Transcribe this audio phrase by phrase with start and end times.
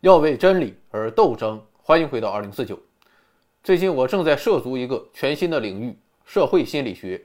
[0.00, 1.62] 要为真理而斗争。
[1.82, 2.78] 欢迎回到二零四九。
[3.62, 5.94] 最近我正在涉足一个全新的领域——
[6.24, 7.20] 社会心理学。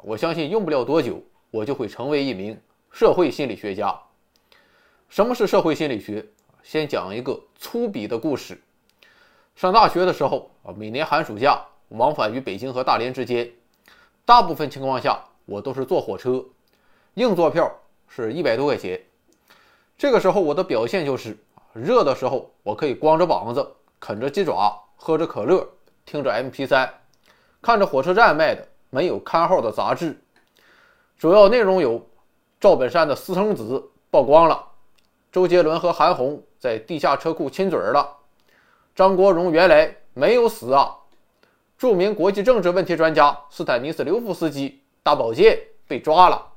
[0.00, 2.58] 我相信用不了多久，我就会成为一名
[2.90, 3.94] 社会心理学家。
[5.10, 6.24] 什么是社会心理学？
[6.62, 8.58] 先讲一个粗鄙的故事。
[9.54, 13.52] 上大学的时候啊，每年寒暑假往返于北京和大连之间，
[14.24, 16.42] 大部分情况下我都是坐火车，
[17.16, 17.70] 硬座票
[18.08, 18.98] 是一百多块钱。
[19.98, 21.36] 这个时候我的表现就是。
[21.74, 25.68] 热的时候，我可以光着膀子啃着鸡爪，喝着可乐，
[26.06, 26.88] 听着 MP3，
[27.60, 30.16] 看着火车站卖的没有刊号的杂志，
[31.18, 32.00] 主要内容有：
[32.60, 34.64] 赵本山的私生子曝光了，
[35.32, 38.08] 周杰伦和韩红在地下车库亲嘴了，
[38.94, 40.96] 张国荣原来没有死啊，
[41.76, 46.52] 著名国际政治问题专家斯坦尼斯刘夫斯基大保健被抓了。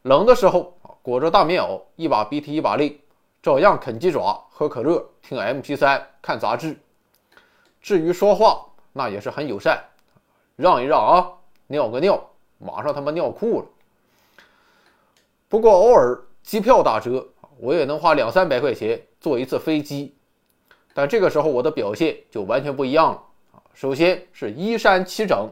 [0.00, 2.98] 冷的时候裹着大棉袄，一把鼻涕一把泪。
[3.42, 6.78] 照样啃鸡爪、喝可乐、听 MP3、看杂志。
[7.80, 9.82] 至于说话，那也是很友善，
[10.54, 11.28] 让一让啊，
[11.66, 12.24] 尿个尿，
[12.58, 13.66] 马上他妈尿裤了。
[15.48, 17.26] 不过偶尔机票打折，
[17.58, 20.14] 我也能花两三百块钱坐一次飞机。
[20.94, 23.22] 但这个时候我的表现就完全不一样了！
[23.74, 25.50] 首先是衣衫齐整，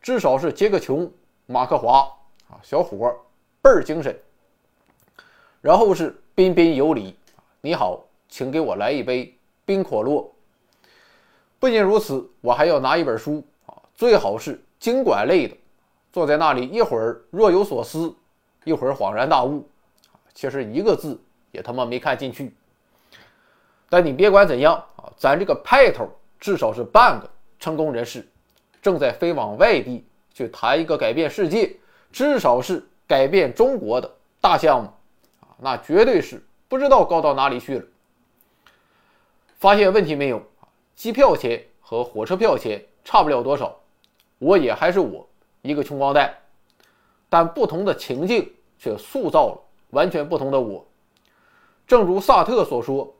[0.00, 1.12] 至少是杰克琼、
[1.46, 2.08] 马克华
[2.48, 3.12] 啊，小伙
[3.60, 4.16] 倍儿精神。
[5.60, 6.16] 然后是。
[6.38, 7.16] 彬彬有礼，
[7.60, 10.24] 你好，请给我来一杯冰可乐。
[11.58, 15.56] 不仅如此，我还要拿一本书啊，最好是经管类的。
[16.12, 18.14] 坐在那里，一会儿若有所思，
[18.62, 19.68] 一会儿恍然大悟，
[20.32, 22.54] 其实一个字也他妈没看进去。
[23.88, 26.08] 但你别管怎样啊，咱这个派头
[26.38, 28.24] 至少是半个成功人士，
[28.80, 31.74] 正在飞往外地去谈一个改变世界，
[32.12, 34.08] 至少是改变中国的
[34.40, 34.88] 大项目。
[35.60, 37.84] 那绝对是不知道高到哪里去了。
[39.58, 40.42] 发现问题没有？
[40.94, 43.76] 机票钱和火车票钱差不了多少，
[44.38, 45.28] 我也还是我
[45.62, 46.34] 一个穷光蛋，
[47.28, 49.60] 但不同的情境却塑造了
[49.90, 50.84] 完全不同的我。
[51.86, 53.12] 正如萨特所说，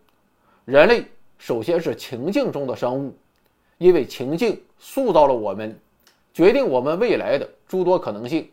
[0.65, 1.05] 人类
[1.39, 3.17] 首先是情境中的生物，
[3.79, 5.79] 因为情境塑造了我们，
[6.35, 8.51] 决定我们未来的诸多可能性，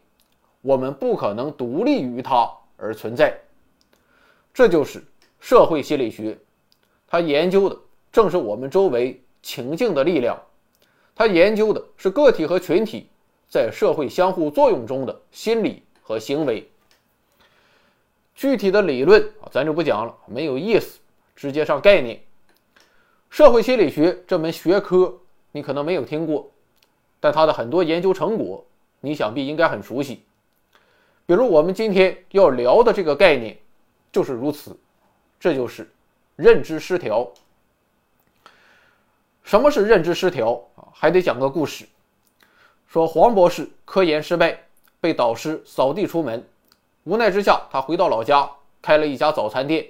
[0.62, 3.36] 我们不可能独立于它而存在。
[4.56, 5.04] 这就是
[5.42, 6.38] 社会心理学，
[7.10, 7.78] 它研究的
[8.10, 10.42] 正是我们周围情境的力量，
[11.14, 13.10] 它研究的是个体和群体
[13.50, 16.66] 在社会相互作用中的心理和行为。
[18.34, 21.00] 具体的理论啊，咱就不讲了，没有意思，
[21.36, 22.18] 直接上概念。
[23.30, 25.14] 社会心理学这门学科
[25.52, 26.50] 你可能没有听过，
[27.20, 28.66] 但它的很多研究成果
[29.02, 30.22] 你想必应该很熟悉，
[31.26, 33.58] 比如我们今天要聊的这个概念。
[34.16, 34.74] 就是如此，
[35.38, 35.92] 这就是
[36.38, 37.30] 认知失调。
[39.44, 40.88] 什么是认知失调啊？
[40.94, 41.86] 还得讲个故事。
[42.88, 44.58] 说黄博士科研失败，
[45.02, 46.42] 被导师扫地出门，
[47.04, 48.50] 无奈之下，他回到老家
[48.82, 49.86] 开了一家早餐店。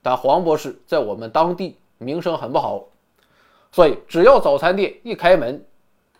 [0.00, 2.82] 但黄博士在我们当地名声很不好，
[3.72, 5.62] 所以只要早餐店一开门，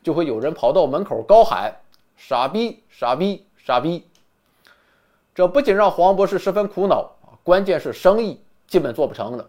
[0.03, 1.75] 就会有人跑到门口高喊
[2.19, 4.07] ：“傻逼，傻逼，傻逼！”
[5.35, 7.11] 这不仅让黄博士十分苦恼。
[7.43, 9.47] 关键是生意基本做不成了，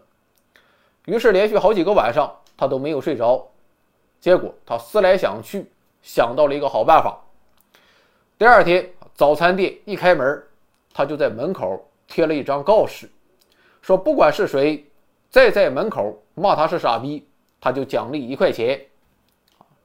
[1.06, 3.48] 于是连续好几个晚上他都没有睡着。
[4.20, 5.64] 结果他思来想去，
[6.02, 7.18] 想到了一个好办法。
[8.36, 10.42] 第二天早餐店一开门，
[10.92, 13.08] 他就在门口贴了一张告示，
[13.80, 14.84] 说不管是谁
[15.30, 17.26] 再在门口骂他是傻逼，
[17.58, 18.78] 他就奖励一块钱。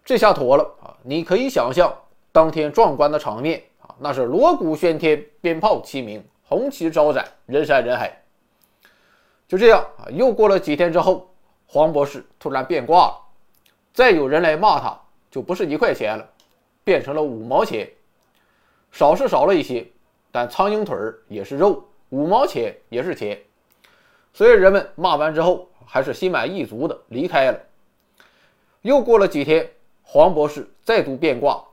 [0.04, 0.92] 这下妥了啊！
[1.02, 1.96] 你可以想象
[2.34, 3.64] 当天壮观的场面，
[4.04, 6.24] 那是锣鼓喧天，鞭炮齐鸣。
[6.44, 8.12] 红旗招展，人山人海。
[9.48, 11.32] 就这样啊，又过了几天之后，
[11.68, 13.20] 黄博士突然变卦了，
[13.94, 15.00] 再有人来骂他，
[15.30, 16.28] 就不是一块钱了，
[16.84, 17.88] 变成了五毛钱。
[18.92, 19.86] 少是少了一些，
[20.32, 23.40] 但苍蝇腿儿也是肉，五毛钱也是钱。
[24.34, 27.60] 所以人们骂完之后，还是心满意足的离开了。
[28.82, 29.70] 又过了几天，
[30.02, 31.64] 黄博士再度变卦，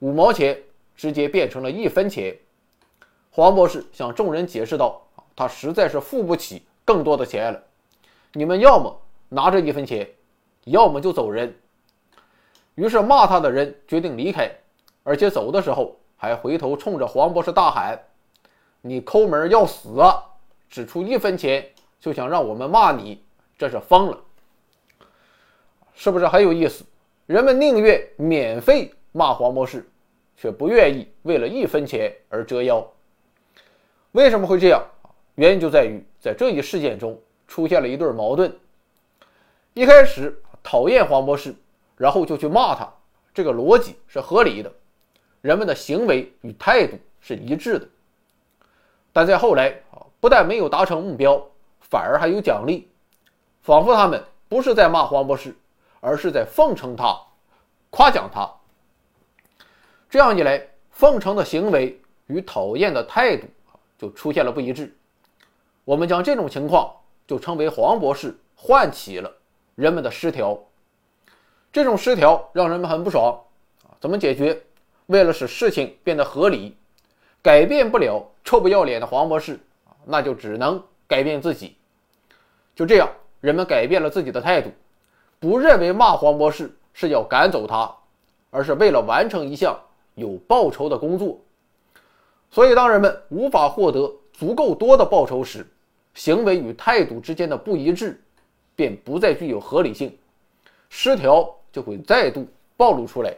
[0.00, 0.56] 五毛钱
[0.98, 2.36] 直接变成了一分钱。
[3.30, 5.00] 黄博士向众人解释道
[5.36, 7.62] ：“他实在是付不起更多的钱了，
[8.32, 10.06] 你们要么拿着一分钱，
[10.64, 11.54] 要么就走人。”
[12.74, 14.50] 于是骂他的人决定离开，
[15.04, 17.96] 而且走的时候还回头冲着黄博士大喊
[18.82, 20.24] ：“你抠门要死啊！
[20.68, 21.64] 只出一分钱
[22.00, 23.22] 就想让我们骂你，
[23.56, 24.18] 这是疯了，
[25.94, 26.84] 是不是很有意思？
[27.26, 29.88] 人们宁愿免费骂黄博士，
[30.38, 32.86] 却不愿意为了一分钱而折腰。”
[34.12, 34.82] 为什么会这样？
[35.34, 38.56] 原因就在于，在这一事件中，出现了一对矛盾。
[39.74, 41.54] 一开始讨厌黄博士，
[41.96, 42.90] 然后就去骂他，
[43.34, 44.72] 这个逻辑是合理的，
[45.40, 47.86] 人们的行为与态度是一致的。
[49.12, 51.40] 但在后来啊，不但没有达成目标，
[51.80, 52.88] 反而还有奖励，
[53.62, 55.54] 仿佛他们不是在骂黄博士，
[56.00, 57.16] 而是在奉承他、
[57.90, 58.50] 夸奖他。
[60.10, 63.46] 这样一来，奉承的行为与讨厌的态度
[63.98, 64.96] 就出现了不一致。
[65.84, 66.90] 我们将这种情况
[67.26, 69.30] 就称为黄博士唤起了
[69.74, 70.58] 人们的失调。
[71.70, 73.38] 这种失调让人们很不爽！
[74.00, 74.58] 怎么解决？
[75.06, 76.74] 为了使事情变得合理，
[77.42, 79.60] 改变不了臭不要脸的黄博士
[80.06, 81.76] 那就只能改变自己。
[82.74, 83.10] 就这样，
[83.42, 84.70] 人们改变了自己的态度，
[85.38, 87.94] 不认为骂黄博士是要赶走他，
[88.50, 89.78] 而是为了完成一项。
[90.18, 91.38] 有报酬的工作，
[92.50, 95.64] 所以当人们无法获得足够多的报酬时，
[96.12, 98.20] 行为与态度之间的不一致
[98.74, 100.18] 便不再具有合理性，
[100.90, 103.32] 失调就会再度暴露出来。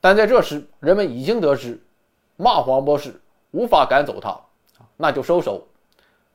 [0.00, 1.80] 但在这时，人们已经得知，
[2.36, 3.14] 骂黄博士
[3.52, 4.38] 无法赶走他，
[4.96, 5.64] 那就收手。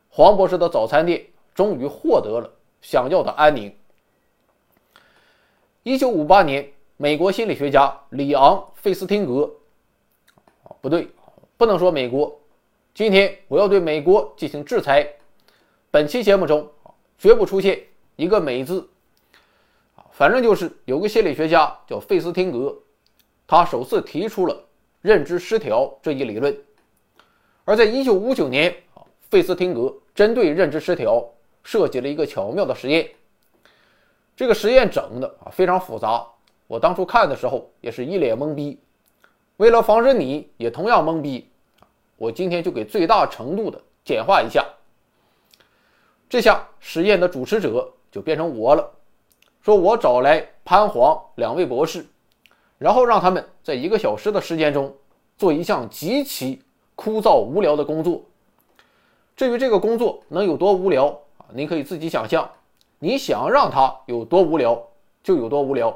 [0.09, 2.49] 黄博士的早餐店终于获得了
[2.81, 3.75] 想要的安宁。
[5.83, 6.72] 一九五八年。
[6.97, 9.51] 美国心理学家里昂·费斯汀格，
[10.79, 11.07] 不对，
[11.57, 12.39] 不能说美国。
[12.93, 15.07] 今天我要对美国进行制裁。
[15.89, 16.71] 本期节目中
[17.17, 17.81] 绝不出现
[18.15, 18.87] 一个“美”字，
[20.11, 22.77] 反正就是有个心理学家叫费斯汀格，
[23.47, 24.63] 他首次提出了
[25.01, 26.55] 认知失调这一理论。
[27.65, 28.75] 而在1959年，
[29.31, 31.27] 费斯汀格针对认知失调
[31.63, 33.09] 设计了一个巧妙的实验。
[34.35, 36.27] 这个实验整的啊非常复杂。
[36.73, 38.79] 我当初看的时候也是一脸懵逼，
[39.57, 41.47] 为了防止你也同样懵逼，
[42.17, 44.65] 我今天就给最大程度的简化一下。
[46.27, 48.89] 这下实验的主持者就变成我了，
[49.61, 52.03] 说我找来潘黄两位博士，
[52.79, 54.91] 然后让他们在一个小时的时间中
[55.37, 56.59] 做一项极其
[56.95, 58.19] 枯燥无聊的工作。
[59.35, 61.05] 至于这个工作能有多无聊
[61.37, 62.49] 啊，您可以自己想象，
[62.97, 64.83] 你想让它有多无聊
[65.21, 65.95] 就有多无聊。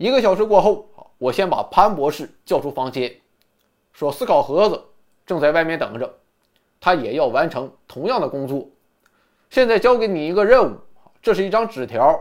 [0.00, 0.88] 一个小时过后，
[1.18, 3.14] 我先把潘博士叫出房间，
[3.92, 4.82] 说：“思考盒子
[5.26, 6.10] 正在外面等着，
[6.80, 8.66] 他也要完成同样的工作。
[9.50, 10.78] 现在交给你一个任务，
[11.20, 12.18] 这是一张纸条，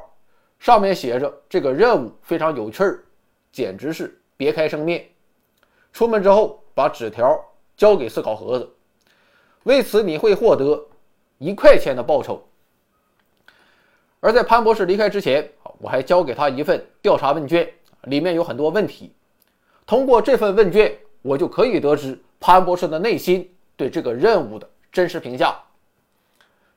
[0.59, 3.01] 上面写着这个任务非常有趣儿，
[3.49, 5.07] 简直是别开生面。
[5.93, 7.41] 出门之后把纸条
[7.77, 8.69] 交给思考盒子，
[9.63, 10.85] 为此你会获得
[11.37, 12.45] 一块钱的报酬。”
[14.21, 17.71] 而在潘博士离开之前，我还交给他一份调查问卷，
[18.03, 19.13] 里面有很多问题。
[19.85, 25.57] 通过这份问卷，我就可以得知潘博士的内心对这个任务的真实评价。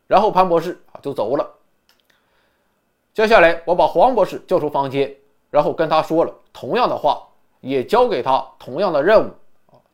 [0.06, 1.50] 然后潘博士啊就走了。
[3.12, 5.12] 接下来，我把黄博士叫出房间，
[5.50, 7.26] 然后跟他说了同样的话，
[7.60, 9.30] 也交给他同样的任务，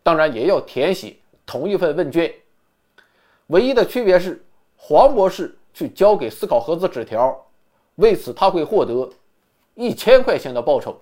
[0.02, 2.32] 当然也要填写同一份问卷。
[3.46, 4.44] 唯一的区别是，
[4.76, 5.57] 黄博士。
[5.72, 7.46] 去交给思考盒子纸条，
[7.96, 9.10] 为此他会获得
[9.74, 11.00] 一千块钱的报酬。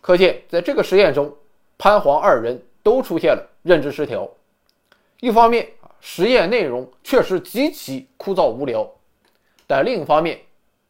[0.00, 1.34] 可见，在这个实验中，
[1.76, 4.28] 潘黄二人都出现了认知失调。
[5.20, 5.68] 一方面，
[6.00, 8.82] 实验内容确实极其枯燥无聊；
[9.66, 10.40] 但另一方面，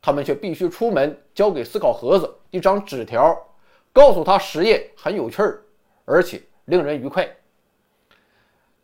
[0.01, 3.37] 他们却必须出门交给思考盒子一张纸条，
[3.93, 5.63] 告诉他实验很有趣儿，
[6.05, 7.29] 而且令人愉快。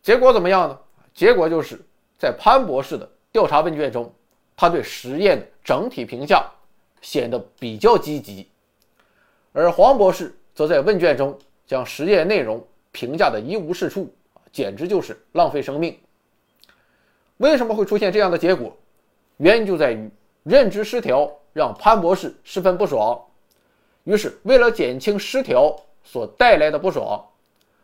[0.02, 0.78] 结果怎么样呢？
[1.14, 1.80] 结果就是。
[2.18, 4.12] 在潘博士的调查问卷中，
[4.56, 6.44] 他对实验的整体评价
[7.02, 8.48] 显得比较积极，
[9.52, 14.10] 而黄博士则在问卷中将实验内容评价的一无是处，
[14.50, 15.98] 简直就是浪费生命。
[17.36, 18.74] 为什么会出现这样的结果？
[19.36, 20.10] 原因就在于
[20.42, 23.22] 认知失调让潘博士十分不爽，
[24.04, 27.22] 于是为了减轻失调所带来的不爽，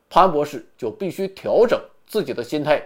[0.09, 2.83] 潘博士就必须调整自己的心态。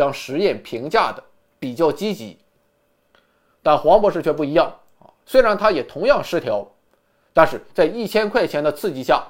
[0.00, 1.22] 将实验评价的
[1.58, 2.38] 比较积极，
[3.62, 5.12] 但黄博士却不一样啊。
[5.26, 6.66] 虽然他也同样失调，
[7.34, 9.22] 但是在一千块钱的刺激下，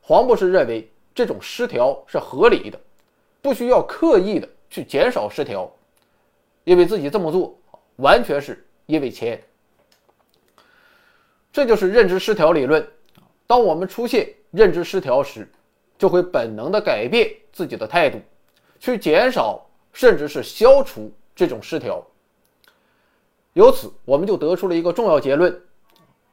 [0.00, 2.80] 黄博士认为这种失调是合理的，
[3.42, 5.70] 不需要刻意的去减少失调，
[6.64, 7.54] 因为自己这么做
[7.96, 9.38] 完全是因为钱。
[11.52, 12.82] 这就是认知失调理论。
[13.46, 15.46] 当我们出现认知失调时，
[15.98, 18.18] 就会本能的改变自己的态度，
[18.80, 19.62] 去减少。
[19.92, 22.04] 甚至是消除这种失调。
[23.54, 25.60] 由此，我们就得出了一个重要结论：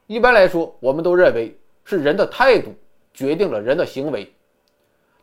[0.06, 2.74] 一般来说，我们都认为是人的态度
[3.12, 4.32] 决定了人的行为，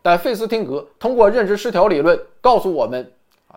[0.02, 3.10] 但费斯汀格通过认知失调理论告诉我们，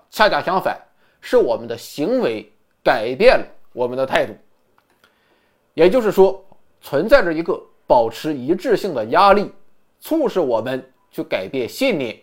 [0.10, 0.80] 恰恰相反，
[1.20, 2.50] 是我们的行为
[2.84, 4.34] 改变了我们的态度。
[5.74, 6.44] 也就是说，
[6.80, 9.52] 存在着一个保持一致性的压力，
[10.00, 12.18] 促使我们去改变信念，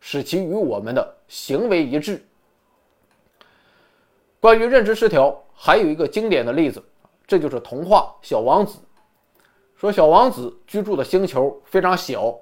[0.00, 2.20] 使其与我们的行为一致。
[4.40, 6.82] 关于认知失调，还有一个经典的例子，
[7.24, 8.78] 这就是童话《小王子》。
[9.76, 12.36] 说小王子居住的星球非常小，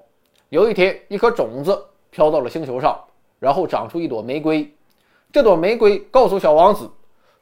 [0.49, 1.79] 有一天，一颗种子
[2.09, 2.99] 飘到了星球上，
[3.37, 4.75] 然后长出一朵玫瑰。
[5.31, 6.89] 这朵玫瑰告诉小王子，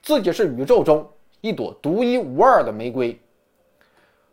[0.01, 1.09] 自己是宇宙中。
[1.39, 3.17] 一朵独一无二的玫瑰，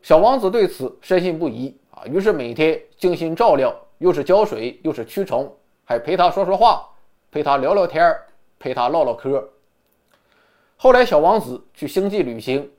[0.03, 5.55] 小王子对此深信不疑啊，于是每天精心照料，又是浇水，又是驱虫，
[5.85, 6.89] 还陪他说说话，
[7.35, 8.17] 陪他聊聊天
[8.61, 9.45] 陪他唠唠嗑。
[10.77, 12.71] 后来，小王子去星际旅行，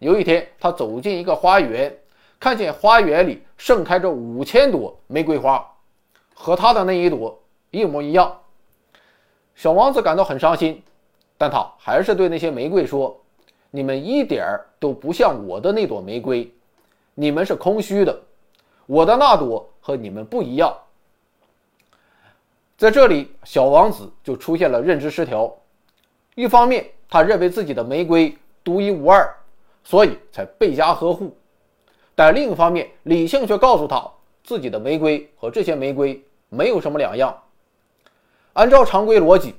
[0.00, 1.90] 有一天，他走进一个花园，
[2.38, 5.66] 看见花园里盛开着五千朵玫瑰花，
[6.34, 8.38] 和他的那一朵一模一样。
[9.54, 10.82] 小王子感到很伤心，
[11.38, 13.18] 但他还是对那些玫瑰说。
[13.70, 16.52] 你们一点儿都不像我的那朵玫瑰，
[17.14, 18.20] 你们是空虚的，
[18.84, 20.76] 我的那朵和你们不一样。
[22.82, 25.56] 在这里，小王子就出现了认知失调。
[26.34, 29.32] 一方面，他认为自己的玫瑰独一无二，
[29.84, 31.28] 所以才倍加呵护；
[32.16, 34.10] 但另一方面，理性却告诉他，
[34.42, 37.40] 自己的玫瑰和这些玫瑰没有什么两样。
[38.54, 39.54] 按照常规逻辑，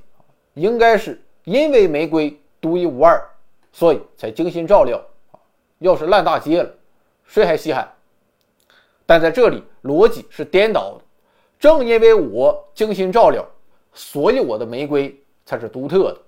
[0.52, 3.26] 应该是因为玫瑰独一无二。
[3.72, 5.02] 所以才精心照料
[5.78, 6.70] 要是烂大街了，
[7.24, 7.90] 谁还稀罕？
[9.06, 11.03] 但在这里逻辑是颠倒的。
[11.64, 13.42] 正因为我精心照料，
[13.94, 16.20] 所以我的玫瑰才是独特的。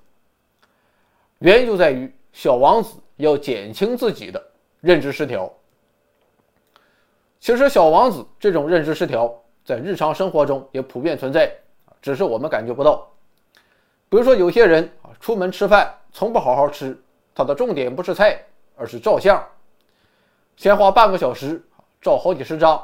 [1.41, 4.43] 原因就在于小王子要减轻自己的
[4.81, 5.53] 认知失调。
[7.39, 9.31] 其实小王子这种认知失调
[9.63, 11.55] 在日常生活中也普遍存在，
[12.01, 13.07] 只是我们感觉不到。
[14.09, 16.99] 比如说有些人啊，出门吃饭从不好好吃。
[17.35, 18.43] 他的重点不是菜，
[18.75, 19.47] 而是照相。
[20.57, 21.63] 先花半个小时
[22.01, 22.83] 照好几十张，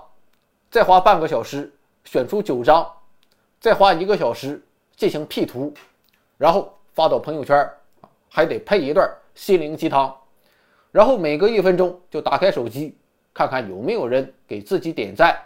[0.70, 1.72] 再花半个小时
[2.04, 2.90] 选出九张，
[3.60, 4.62] 再花一个小时
[4.96, 5.72] 进行 P 图，
[6.36, 7.68] 然后发到朋友圈，
[8.28, 10.14] 还得配一段心灵鸡汤。
[10.90, 12.96] 然后每隔一分钟就打开手机，
[13.32, 15.38] 看看有没有人给自己点赞。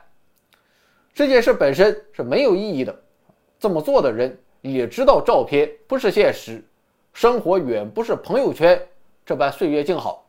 [1.14, 2.94] 这件事本身是没有意义的，
[3.58, 6.62] 这么做的人也知道照片不是现实，
[7.12, 8.80] 生活远不是朋友圈。
[9.24, 10.24] 这般岁月静好，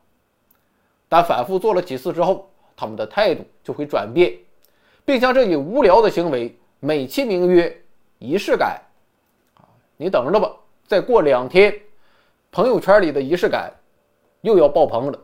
[1.08, 4.32] 但反复做了几次之后，他们的态度就会转变，
[5.08, 7.82] 并将这一无聊的行为美其名曰
[8.18, 8.78] 仪式感。
[9.96, 10.54] 你等着吧，
[10.86, 11.74] 再过两天，
[12.52, 13.72] 朋友圈里的仪式感
[14.42, 15.18] 又要爆棚了。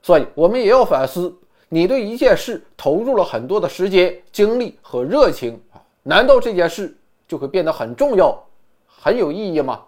[0.00, 1.36] 所以，我们也要反思：
[1.68, 6.96] 你对一件事投入了很多的时间、精力和热情啊，难道这件事
[7.26, 8.40] 就会变得很重要、
[8.86, 9.84] 很有意义吗？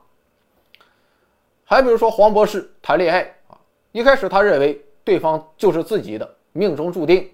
[1.64, 3.56] 还比如说黄博士谈恋爱啊，
[3.92, 7.30] 一开始他认为对方就是自己的命中注定，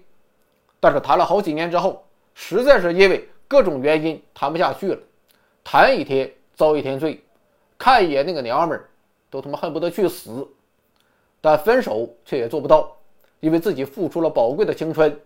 [0.79, 4.99] 但是谈了好几年之后，实在是因为各种原因谈不下去了，
[5.63, 7.23] 谈一天遭一天罪，
[7.77, 8.89] 看一眼那个娘们儿
[9.29, 10.47] 都他妈恨不得去死，
[11.41, 12.95] 但分手却也做不到，
[13.39, 15.19] 因为自己付出了宝贵的青春。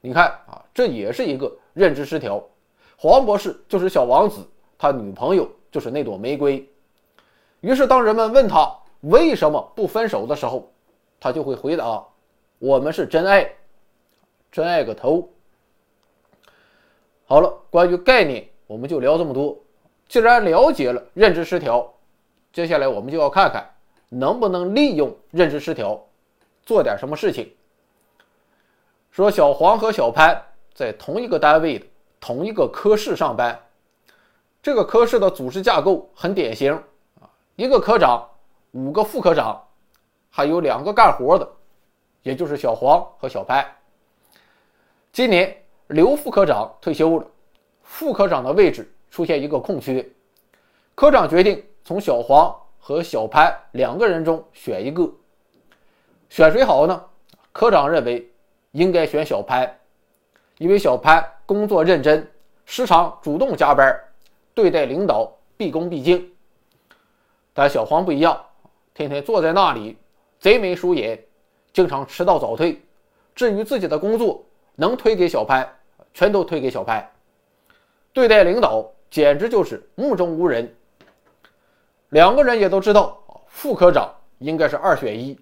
[0.00, 2.42] 你看啊，这也是一个认知失调。
[2.96, 4.46] 黄博士就是小王子，
[4.78, 6.66] 他女朋友就是那朵玫瑰。
[7.60, 10.70] 于是，当人们问他为什么不分手的时候，
[11.18, 12.02] 他就会回答
[12.58, 13.50] ：“我们是真爱，
[14.50, 15.28] 真爱个头。”
[17.26, 19.56] 好了，关于概念，我们就聊这么多。
[20.08, 21.88] 既然了解了认知失调，
[22.52, 23.72] 接下来我们就要看看
[24.08, 26.04] 能不能利用认知失调
[26.64, 27.54] 做点什么事情。
[29.12, 30.40] 说小黄和小潘
[30.74, 31.86] 在同一个单位的
[32.18, 33.56] 同一个科室上班，
[34.60, 36.82] 这个科室的组织架构很典型。
[37.54, 38.28] 一个科长，
[38.72, 39.62] 五个副科长，
[40.30, 41.48] 还有两个干活的，
[42.22, 43.64] 也就是小黄和小潘。
[45.12, 45.56] 今年
[45.88, 47.26] 刘副科长退休了，
[47.82, 50.08] 副科长的位置出现一个空缺，
[50.94, 55.12] 科长决定从小黄和小潘两个人中选一个，
[56.28, 57.04] 选谁好呢？
[57.50, 58.30] 科长认为
[58.70, 59.68] 应该选小潘，
[60.58, 62.30] 因为小潘工作认真，
[62.64, 63.92] 时常主动加班，
[64.54, 66.32] 对待领导毕恭毕敬。
[67.52, 68.40] 但小黄不一样，
[68.94, 69.98] 天天坐在那里，
[70.38, 71.20] 贼眉鼠眼，
[71.72, 72.80] 经常迟到早退。
[73.34, 74.44] 至于自己的工作，
[74.80, 75.70] 能推给小潘，
[76.14, 77.06] 全都推给小潘。
[78.14, 80.74] 对待领导，简直就是目中无人。
[82.08, 85.38] 两个人也都知道，副科长应该是二选一。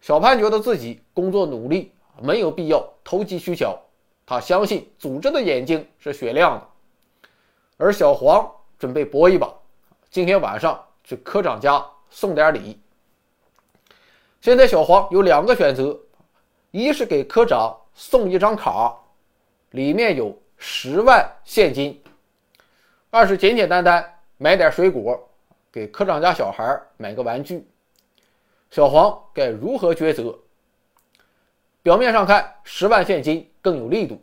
[0.00, 3.78] 小潘觉得自己工作努力，没有必要投机取巧。
[4.26, 6.66] 他相信组织的眼睛是雪亮的。
[7.76, 9.48] 而小黄准备搏一把。
[10.10, 12.80] 今天晚上去科长家送点礼。
[14.40, 15.96] 现在小黄有两个选择，
[16.72, 18.98] 一是给科长送一张卡，
[19.72, 21.94] 里面有十万现金；
[23.10, 25.28] 二是简简单单买点水果，
[25.70, 27.68] 给科长家小孩买个玩具。
[28.70, 30.34] 小黄该如何抉择？
[31.82, 34.18] 表面上看，十万现金更有力度，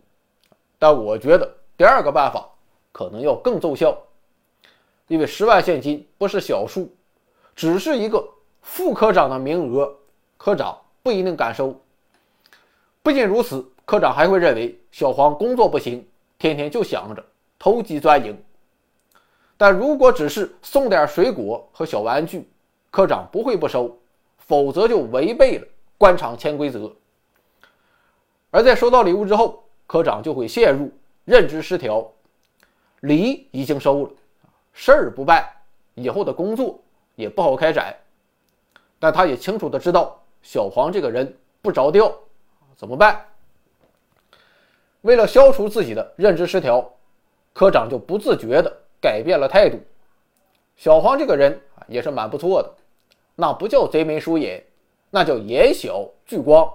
[0.79, 2.49] 但我觉得第二个办法
[2.91, 3.95] 可能要更奏效，
[5.05, 6.91] 因为十万现金不是小数，
[7.55, 8.27] 只是一个
[8.63, 9.95] 副科长的名额。
[10.35, 11.79] 科长不一定敢收。
[13.07, 16.05] 不仅如此，科长还会认为小黄工作不行，
[16.37, 17.25] 天天就想着
[17.57, 18.37] 投机钻营。
[19.55, 22.45] 但如果只是送点水果和小玩具，
[22.91, 23.97] 科长不会不收，
[24.37, 25.65] 否则就违背了
[25.97, 26.93] 官场潜规则。
[28.51, 30.91] 而在收到礼物之后，科长就会陷入
[31.23, 32.05] 认知失调。
[32.99, 34.11] 礼已经收了，
[34.73, 35.47] 事儿不办，
[35.93, 36.77] 以后的工作
[37.15, 37.95] 也不好开展。
[38.99, 40.21] 但他也清楚的知道。
[40.41, 42.13] 小黄这个人不着调，
[42.77, 43.25] 怎么办？
[45.01, 46.93] 为了消除自己的认知失调，
[47.53, 49.79] 科长就不自觉地改变了态度。
[50.75, 52.71] 小黄这个人啊，也是蛮不错的，
[53.35, 54.63] 那不叫贼眉鼠眼，
[55.09, 56.71] 那叫眼小聚光。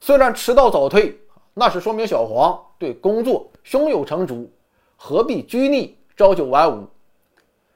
[0.00, 1.16] 虽然迟到早退，
[1.54, 4.50] 那是说明小黄对工作胸有成竹，
[4.96, 6.88] 何必拘泥朝九晚五？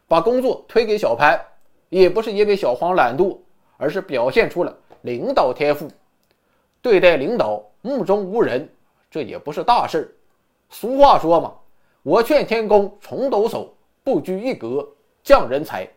[0.08, 1.40] 把工作推给小潘，
[1.88, 3.38] 也不是因为小黄懒惰，
[3.76, 4.76] 而是表现出了。
[5.02, 5.88] 领导天赋，
[6.84, 8.68] 对待领导目中无人，
[9.10, 10.14] 这也不是大事。
[10.68, 11.54] 俗话说嘛，
[12.02, 13.70] 我劝天公重抖擞，
[14.02, 14.86] 不拘一格
[15.22, 15.88] 降人才。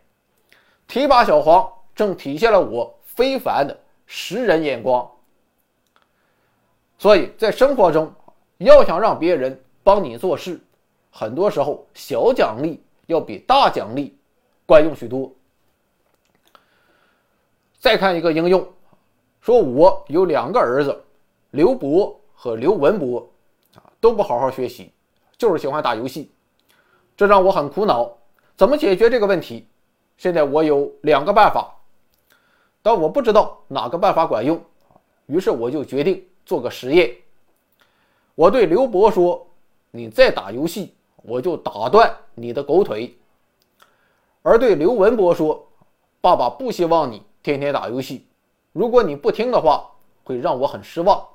[0.86, 5.06] 提拔小黄，正体现了我非凡的识人眼光。
[6.96, 8.10] 所以在生活中，
[8.56, 10.58] 要想让别人帮你做事，
[11.10, 14.18] 很多时候小奖励要比大奖励
[14.64, 15.30] 管用许多。
[17.78, 18.66] 再看一个应用。
[19.48, 20.94] 说我有两个儿子，
[21.52, 23.26] 刘博和刘文博，
[23.76, 24.92] 啊，都不好好学习，
[25.38, 26.30] 就是喜欢打游戏，
[27.16, 28.12] 这让我很苦恼。
[28.58, 29.66] 怎么解决这个问题？
[30.18, 31.74] 现在我有两个办法，
[32.82, 34.62] 但我不知道哪个办法管用，
[35.24, 37.10] 于是我就决定做个实验。
[38.34, 39.46] 我对刘博说
[39.90, 43.16] ：“你再打游戏，我就打断你的狗腿。”
[44.44, 45.66] 而对刘文博说
[46.20, 48.26] ：“爸爸不希望你天天打游戏。”
[48.78, 49.90] 如果你不听的话，
[50.22, 51.26] 会让我很失望。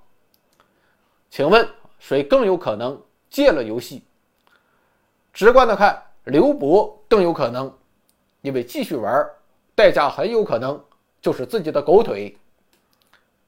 [1.29, 1.67] 请问
[1.99, 2.97] 谁更有可能
[3.29, 4.01] 戒了游戏？
[5.33, 7.69] 直观的看，刘博更有可能，
[8.43, 9.29] 因为继续玩，
[9.75, 10.81] 代价很有可能
[11.21, 12.33] 就是自己的狗腿。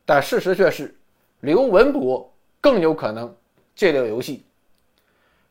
[0.06, 0.94] 但事实却是，
[1.40, 2.30] 刘文博
[2.60, 3.34] 更有可能
[3.78, 4.46] 戒掉游戏。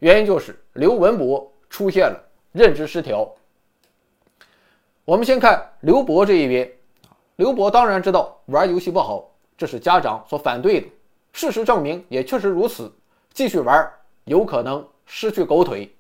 [0.01, 3.27] 原因就是刘文博出现了认知失调。
[5.07, 6.71] 我们先看刘博这一边。
[7.37, 10.87] 刘博当然知道玩游戏不好，这是家长所反对的。
[11.33, 12.93] 事实证明也确实如此，
[13.33, 13.93] 继续玩
[14.23, 15.93] 有可能失去狗腿。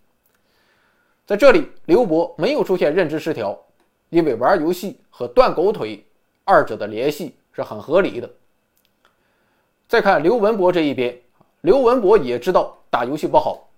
[1.26, 3.58] 在这里，刘博没有出现认知失调，
[4.10, 6.06] 因为玩游戏和断狗腿
[6.44, 8.30] 二者的联系是很合理的。
[9.88, 11.20] 再看刘文博这一边，
[11.62, 13.68] 刘文博也知道打游戏不好，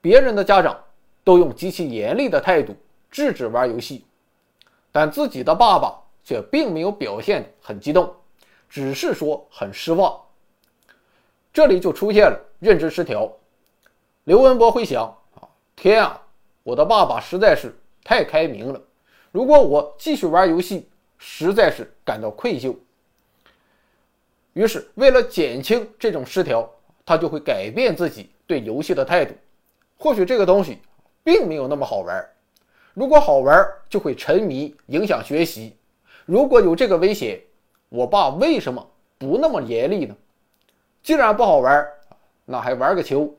[0.00, 0.78] 别人的家长
[1.24, 2.76] 都用极其严厉的态度
[3.10, 4.04] 制止玩游戏，
[4.92, 5.98] 但自己的爸爸。
[6.24, 8.14] 却并没有表现很激动，
[8.68, 10.20] 只是说很失望。
[11.52, 13.30] 这里就出现了认知失调。
[14.24, 15.04] 刘文博会想：
[15.34, 16.20] 啊，天啊，
[16.62, 18.80] 我的爸爸实在是太开明了。
[19.30, 22.76] 如果我继续玩游戏，实在是感到愧疚。
[24.52, 26.70] 于是，为了减轻这种失调，
[27.04, 29.34] 他就会改变自己对游戏的态度。
[29.96, 30.78] 或许这个东西
[31.24, 32.28] 并没有那么好玩。
[32.92, 35.76] 如果好玩，就会沉迷，影响学习。
[36.24, 37.40] 如果有这个危险，
[37.88, 40.16] 我爸为什么不那么严厉呢？
[41.02, 41.86] 既然不好玩，
[42.44, 43.34] 那还玩个球？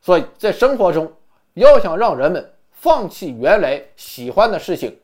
[0.00, 1.10] 所以在生活中，
[1.54, 4.98] 要想让人们放弃原来喜欢的事情，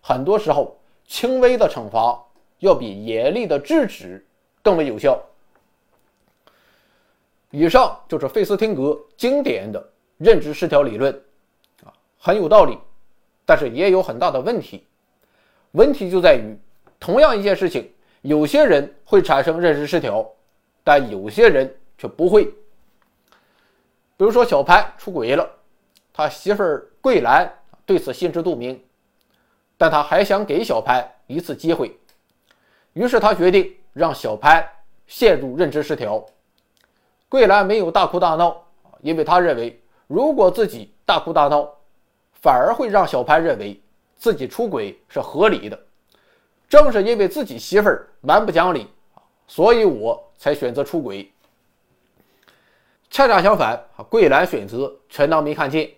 [0.00, 2.18] 很多时候轻微的惩罚
[2.60, 4.24] 要比严厉的制止
[4.62, 5.20] 更为有效。
[7.50, 11.12] 以上就是费斯汀格经典的认知失调理论，
[11.84, 12.78] 啊，很有道理，
[13.44, 14.86] 但是也有很大的问题。
[15.76, 16.58] 问题就在于，
[16.98, 20.26] 同样一件事情，有些人会产生认知失调，
[20.82, 22.46] 但有些人却不会。
[24.16, 25.46] 比如说，小潘出轨了，
[26.14, 27.52] 他媳妇儿桂兰
[27.84, 28.82] 对此心知肚明，
[29.76, 31.94] 但他还想给小潘一次机会，
[32.94, 34.66] 于是他决定让小潘
[35.06, 36.24] 陷入认知失调。
[37.28, 38.64] 桂兰没有大哭大闹，
[39.02, 41.70] 因为他认为，如果自己大哭大闹，
[42.32, 43.78] 反而会让小潘认为
[44.16, 45.78] 自己出轨是合理的。
[46.68, 48.88] 正是因为自己媳妇儿蛮不讲理，
[49.46, 51.30] 所以我才选择出轨。
[53.08, 55.88] 恰恰相反，桂兰选择全当没看见，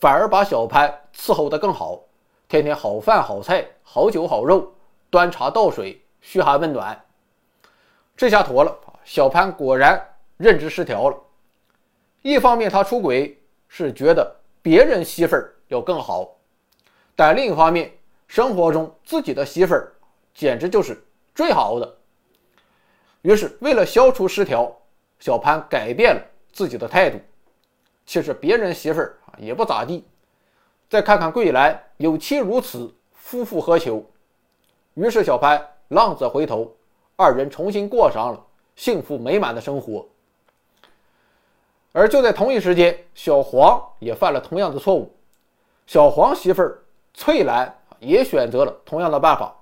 [0.00, 2.00] 反而把小潘伺候得更好，
[2.48, 4.72] 天天好饭好菜好酒好肉，
[5.10, 6.98] 端茶倒水嘘寒问暖。
[8.16, 8.74] 这下妥了，
[9.04, 10.02] 小潘果然
[10.38, 11.16] 认知失调了。
[12.22, 16.35] 一方面他出轨是觉得别人媳妇儿要更好，
[17.16, 17.92] 但另一方面，
[18.28, 19.92] 生活中自己的媳妇儿。
[20.34, 21.02] 简直就是
[21.34, 21.96] 最好的。
[23.22, 24.70] 于是，为了消除失调，
[25.18, 26.20] 小潘改变了
[26.52, 27.18] 自己的态度。
[28.04, 30.04] 其实别人媳妇儿啊也不咋地。
[30.90, 34.04] 再看看桂兰，有妻如此，夫复何求？
[34.92, 36.70] 于是小潘浪子回头，
[37.16, 40.06] 二人重新过上了幸福美满的生活。
[41.92, 45.10] 而就在同一时间，小黄也犯了同样的错误。
[45.86, 46.78] 小黄媳妇儿
[47.16, 49.56] 翠兰也选择了同样的办法。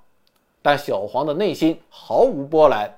[0.60, 2.92] 但小黄的内心毫无波澜，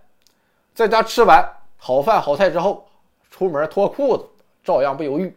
[0.72, 2.88] 在家吃完好饭好菜之后，
[3.30, 4.24] 出门脱裤子
[4.64, 5.36] 照样不犹豫。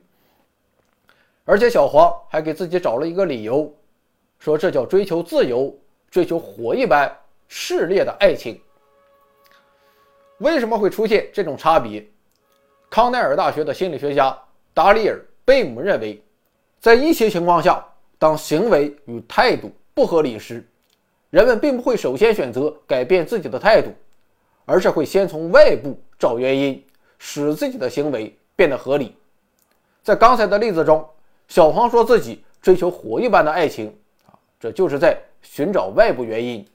[1.44, 3.72] 而且小黄还给自己找了一个理由，
[4.40, 5.76] 说这叫追求自由，
[6.10, 7.12] 追求火一般
[7.50, 8.62] 炽烈的爱情。
[10.38, 12.08] 为什么会出现这种差别？
[12.90, 14.38] 康奈尔大学的心理学家
[14.74, 16.24] 达里尔·贝姆认为，
[16.80, 17.84] 在一些情况下，
[18.20, 20.64] 当行为与态度不合理时。
[21.32, 23.94] 人们并不会首先选择改变自己的态度，
[24.66, 26.84] 而是会先从外部找原因，
[27.20, 29.16] 使自己的行为变得合理。
[30.02, 31.08] 在刚才的例子中，
[31.48, 36.68] 小黄说自己追求火一般的爱情，啊，这就是在寻找外部原因。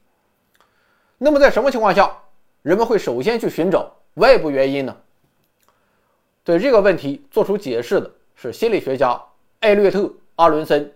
[1.19, 2.17] 那么，在什么情况下
[2.63, 4.97] 人们会首先去寻找外部原因呢？
[6.45, 9.21] 对这个问题做出解释的是心理学家
[9.61, 9.99] 艾略特·
[10.37, 10.93] 阿伦森。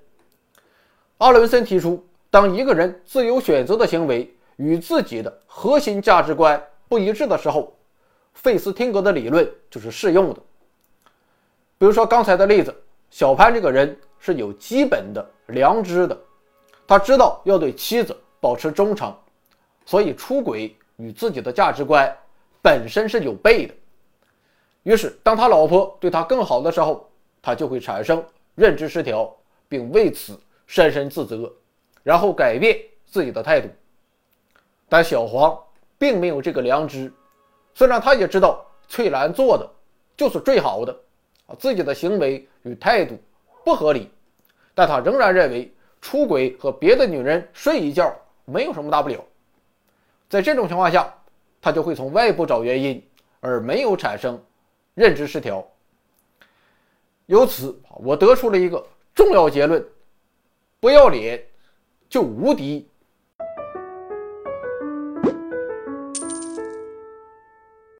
[1.19, 2.05] 阿伦森提出。
[2.31, 7.75] 当一个人自由选择的行为与自己的核心价值观不一致的时候，
[8.35, 10.41] 费斯汀格的理论就是适用的。
[11.79, 12.75] 比如说刚才的例子，
[13.09, 16.15] 小潘这个人是有基本的良知的，
[16.87, 19.11] 他知道要对妻子保持忠诚，
[19.87, 22.15] 所以出轨与自己的价值观
[22.61, 23.75] 本身是有悖的。
[24.83, 27.09] 于是，当他老婆对他更好的时候，
[27.41, 28.23] 他就会产生
[28.55, 29.35] 认知失调，
[29.67, 31.53] 并为此深深自责。
[32.05, 33.69] 然后改变自己的态度，
[34.89, 35.59] 但小黄
[35.99, 37.13] 并没有这个良知。
[37.75, 39.69] 虽然他也知道翠兰做的
[40.17, 40.97] 就是最好的，
[41.47, 43.19] 啊，自己的行为与态度
[43.63, 44.09] 不合理，
[44.75, 48.11] 但他仍然认为出轨和别的女人睡一觉
[48.47, 49.23] 没有什么大不了。
[50.31, 51.13] 在这种情况下，
[51.61, 53.05] 他就会从外部找原因，
[53.41, 54.41] 而没有产生
[54.95, 55.67] 认知失调。
[57.27, 58.83] 由此，我得出了一个
[59.15, 59.85] 重要结论：
[60.81, 61.49] 不要脸。
[62.09, 62.89] 就无敌。